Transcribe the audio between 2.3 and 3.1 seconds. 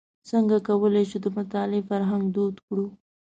دود کړو.